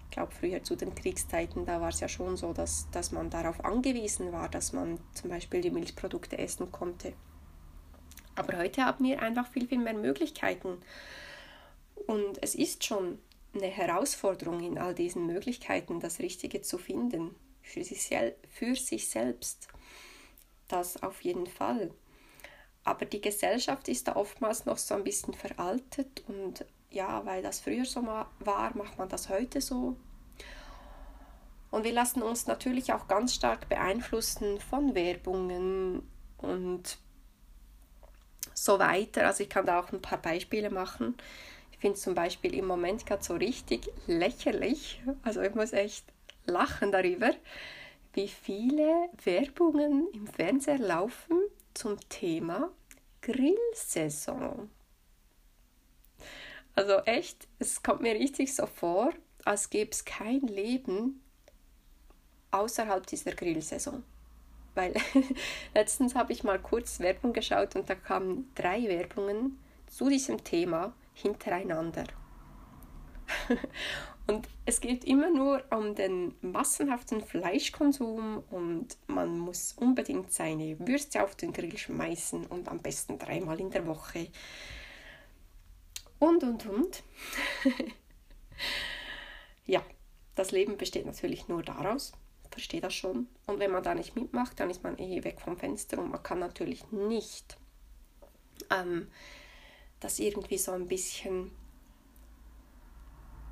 [0.06, 3.32] Ich glaube, früher zu den Kriegszeiten, da war es ja schon so, dass, dass man
[3.32, 7.14] darauf angewiesen war, dass man zum Beispiel die Milchprodukte essen konnte.
[8.36, 10.78] Aber heute haben wir einfach viel, viel mehr Möglichkeiten.
[12.08, 13.18] Und es ist schon
[13.54, 17.36] eine Herausforderung in all diesen Möglichkeiten, das Richtige zu finden.
[17.62, 18.10] Für sich,
[18.50, 19.68] für sich selbst.
[20.68, 21.92] Das auf jeden Fall.
[22.84, 27.62] Aber die Gesellschaft ist da oftmals noch so ein bisschen veraltet und ja, weil das
[27.62, 29.96] früher so war, macht man das heute so.
[31.72, 36.08] Und wir lassen uns natürlich auch ganz stark beeinflussen von Werbungen
[36.38, 37.00] und
[38.54, 39.26] so weiter.
[39.26, 41.16] Also ich kann da auch ein paar Beispiele machen.
[41.84, 45.04] Finde es zum Beispiel im Moment gerade so richtig lächerlich.
[45.22, 46.06] Also ich muss echt
[46.46, 47.32] lachen darüber,
[48.14, 51.42] wie viele Werbungen im Fernseher laufen
[51.74, 52.72] zum Thema
[53.22, 54.70] Grillsaison.
[56.74, 59.12] Also echt, es kommt mir richtig so vor,
[59.44, 61.22] als gäbe es kein Leben
[62.52, 64.06] außerhalb dieser Grillsaison.
[64.74, 64.94] Weil
[65.74, 70.94] letztens habe ich mal kurz Werbung geschaut und da kamen drei Werbungen zu diesem Thema
[71.14, 72.06] hintereinander.
[74.28, 81.24] und es geht immer nur um den massenhaften Fleischkonsum und man muss unbedingt seine Würste
[81.24, 84.28] auf den Grill schmeißen und am besten dreimal in der Woche.
[86.20, 87.04] Und, und, und.
[89.66, 89.84] ja,
[90.36, 92.14] das Leben besteht natürlich nur daraus,
[92.50, 93.28] verstehe das schon.
[93.46, 96.24] Und wenn man da nicht mitmacht, dann ist man eh weg vom Fenster und man
[96.24, 97.58] kann natürlich nicht
[98.70, 99.08] ähm,
[100.04, 101.52] das irgendwie so ein bisschen,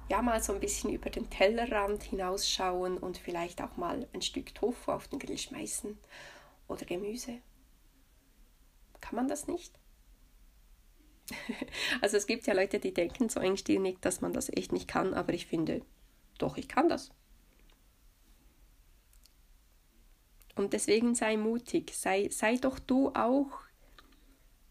[0.09, 4.53] ja, mal so ein bisschen über den Tellerrand hinausschauen und vielleicht auch mal ein Stück
[4.53, 5.97] Tofu auf den Grill schmeißen
[6.67, 7.41] oder Gemüse.
[8.99, 9.73] Kann man das nicht?
[12.01, 15.13] also es gibt ja Leute, die denken so engstirnig, dass man das echt nicht kann,
[15.13, 15.81] aber ich finde,
[16.37, 17.11] doch, ich kann das.
[20.55, 23.51] Und deswegen sei mutig, sei, sei doch du auch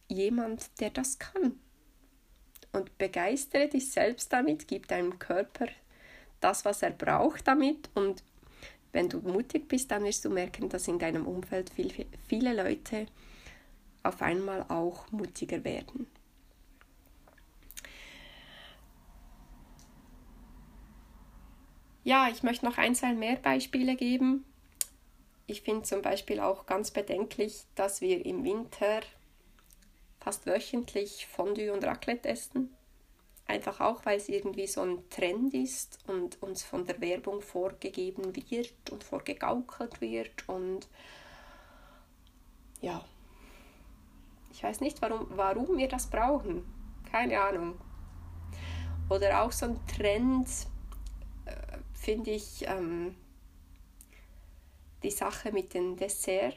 [0.08, 1.58] jemand, der das kann.
[2.72, 5.66] Und begeistere dich selbst damit, gib deinem Körper
[6.40, 7.90] das, was er braucht damit.
[7.94, 8.22] Und
[8.92, 13.06] wenn du mutig bist, dann wirst du merken, dass in deinem Umfeld viel, viele Leute
[14.02, 16.06] auf einmal auch mutiger werden.
[22.02, 24.44] Ja, ich möchte noch ein, zwei mehr Beispiele geben.
[25.46, 29.00] Ich finde zum Beispiel auch ganz bedenklich, dass wir im Winter
[30.20, 32.76] fast wöchentlich Fondue und Raclette essen.
[33.46, 38.36] Einfach auch, weil es irgendwie so ein Trend ist und uns von der Werbung vorgegeben
[38.36, 40.48] wird und vorgegaukelt wird.
[40.48, 40.88] Und
[42.80, 43.04] ja,
[44.52, 46.64] ich weiß nicht, warum, warum wir das brauchen.
[47.10, 47.80] Keine Ahnung.
[49.08, 50.46] Oder auch so ein Trend,
[51.46, 53.16] äh, finde ich, ähm,
[55.02, 56.56] die Sache mit dem Dessert,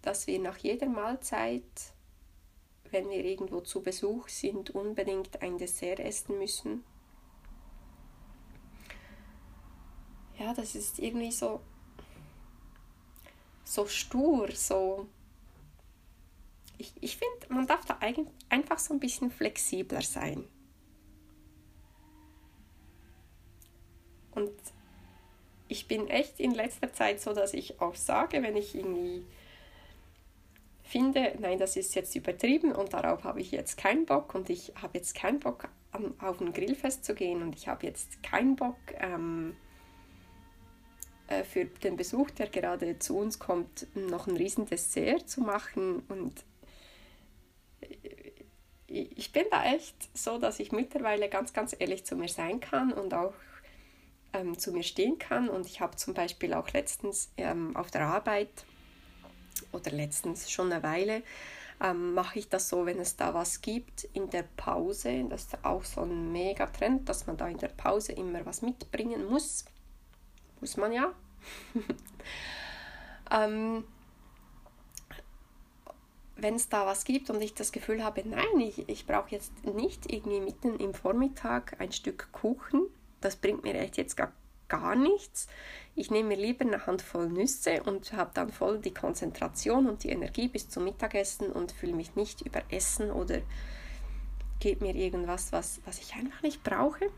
[0.00, 1.62] dass wir nach jeder Mahlzeit,
[2.92, 6.84] wenn wir irgendwo zu Besuch sind, unbedingt ein Dessert essen müssen.
[10.38, 11.60] Ja, das ist irgendwie so,
[13.64, 15.06] so stur, so
[16.82, 17.98] ich, ich finde, man darf da
[18.48, 20.48] einfach so ein bisschen flexibler sein.
[24.32, 24.50] Und
[25.68, 29.24] ich bin echt in letzter Zeit so, dass ich auch sage, wenn ich irgendwie
[30.92, 34.72] finde, nein, das ist jetzt übertrieben und darauf habe ich jetzt keinen Bock und ich
[34.80, 35.68] habe jetzt keinen Bock,
[36.20, 39.56] auf ein Grillfest zu gehen und ich habe jetzt keinen Bock, ähm,
[41.28, 46.02] äh, für den Besuch, der gerade zu uns kommt, noch ein riesen Dessert zu machen
[46.08, 46.44] und
[48.86, 52.92] ich bin da echt so, dass ich mittlerweile ganz, ganz ehrlich zu mir sein kann
[52.92, 53.32] und auch
[54.34, 55.48] ähm, zu mir stehen kann.
[55.48, 58.50] Und ich habe zum Beispiel auch letztens ähm, auf der Arbeit
[59.72, 61.22] oder letztens schon eine Weile
[61.82, 65.24] ähm, mache ich das so, wenn es da was gibt in der Pause.
[65.28, 68.62] Das ist auch so ein mega Trend, dass man da in der Pause immer was
[68.62, 69.64] mitbringen muss.
[70.60, 71.12] Muss man ja.
[73.30, 73.84] ähm,
[76.36, 79.64] wenn es da was gibt und ich das Gefühl habe, nein, ich, ich brauche jetzt
[79.64, 82.86] nicht irgendwie mitten im Vormittag ein Stück Kuchen,
[83.20, 84.32] das bringt mir echt jetzt gar,
[84.72, 85.46] gar nichts.
[85.94, 90.08] Ich nehme mir lieber eine Handvoll Nüsse und habe dann voll die Konzentration und die
[90.08, 93.42] Energie bis zum Mittagessen und fühle mich nicht überessen oder
[94.60, 97.10] gebe mir irgendwas, was, was ich einfach nicht brauche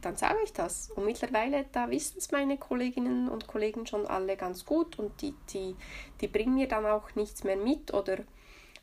[0.00, 0.90] dann sage ich das.
[0.90, 5.34] Und mittlerweile, da wissen es meine Kolleginnen und Kollegen schon alle ganz gut und die,
[5.50, 5.76] die,
[6.20, 8.18] die bringen mir dann auch nichts mehr mit oder,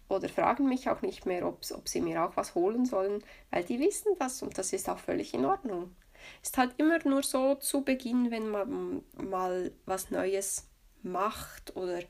[0.09, 3.79] oder fragen mich auch nicht mehr, ob sie mir auch was holen sollen, weil die
[3.79, 5.95] wissen das und das ist auch völlig in Ordnung.
[6.41, 10.67] Ist halt immer nur so zu Beginn, wenn man mal was Neues
[11.03, 12.01] macht oder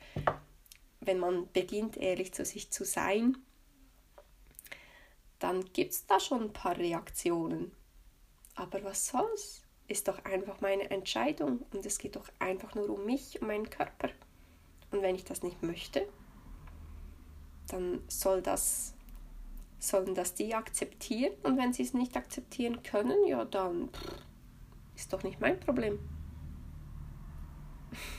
[1.02, 3.38] wenn man beginnt, ehrlich zu sich zu sein,
[5.40, 7.72] dann gibt es da schon ein paar Reaktionen.
[8.56, 9.62] Aber was soll's?
[9.88, 13.70] Ist doch einfach meine Entscheidung und es geht doch einfach nur um mich, um meinen
[13.70, 14.10] Körper.
[14.92, 16.08] Und wenn ich das nicht möchte,
[17.68, 18.94] dann soll das,
[19.80, 24.24] sollen das die akzeptieren und wenn sie es nicht akzeptieren können, ja dann pff,
[24.96, 26.00] ist doch nicht mein Problem.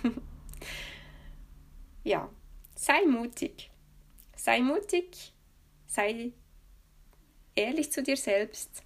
[2.04, 2.30] ja,
[2.74, 3.70] sei mutig.
[4.36, 5.34] Sei mutig,
[5.86, 6.32] sei
[7.56, 8.84] ehrlich zu dir selbst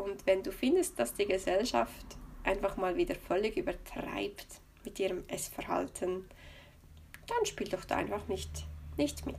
[0.00, 6.26] und wenn du findest, dass die Gesellschaft einfach mal wieder völlig übertreibt mit ihrem Essverhalten,
[7.26, 9.36] dann spiel doch da einfach nicht, nicht mit.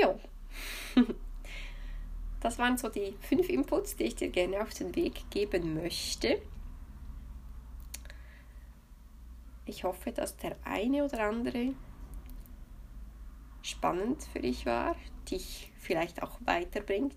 [0.00, 0.18] Jo.
[2.40, 6.40] Das waren so die fünf Inputs, die ich dir gerne auf den Weg geben möchte.
[9.66, 11.74] Ich hoffe, dass der eine oder andere
[13.62, 14.94] spannend für dich war,
[15.28, 17.16] dich vielleicht auch weiterbringt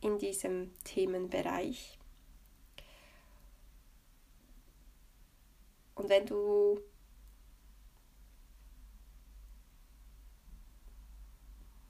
[0.00, 1.98] in diesem Themenbereich.
[5.94, 6.80] Und wenn du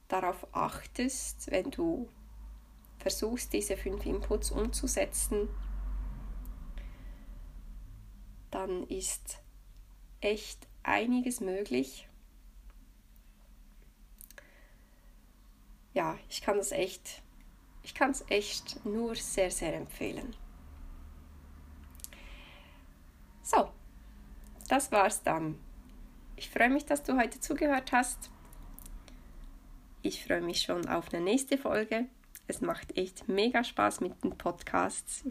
[0.09, 2.09] darauf achtest, wenn du
[2.99, 5.49] versuchst, diese fünf Inputs umzusetzen,
[8.51, 9.39] dann ist
[10.21, 12.09] echt einiges möglich.
[15.93, 17.23] Ja, ich kann das echt,
[17.83, 20.35] ich kann es echt nur sehr, sehr empfehlen.
[23.43, 23.71] So,
[24.69, 25.59] das war's dann.
[26.37, 28.31] Ich freue mich, dass du heute zugehört hast.
[30.03, 32.07] Ich freue mich schon auf eine nächste Folge.
[32.47, 35.25] Es macht echt mega Spaß mit den Podcasts.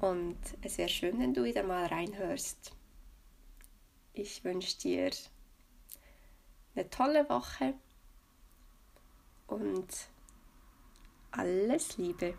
[0.00, 2.72] Und es wäre schön, wenn du wieder mal reinhörst.
[4.12, 5.10] Ich wünsche dir
[6.74, 7.74] eine tolle Woche
[9.46, 9.88] und
[11.32, 12.34] alles Liebe.